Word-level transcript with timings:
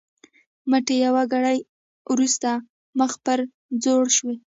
مټې 0.69 0.95
یوه 1.05 1.23
ګړۍ 1.33 1.59
وروسته 2.11 2.49
مخ 2.99 3.11
پر 3.25 3.39
ځوړو 3.83 4.09
شو. 4.17 4.31